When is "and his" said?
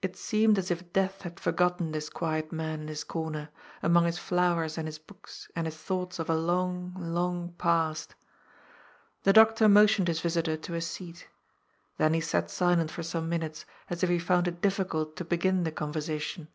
4.76-4.98, 5.54-5.76